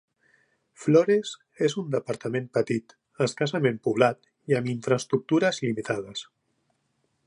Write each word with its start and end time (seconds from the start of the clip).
Flores 0.85 1.33
és 1.67 1.75
un 1.81 1.91
departament 1.97 2.49
petit, 2.59 2.97
escassament 3.27 3.79
poblat, 3.89 4.23
i 4.53 4.61
amb 4.61 4.75
infraestructures 4.77 5.65
limitades. 5.69 6.31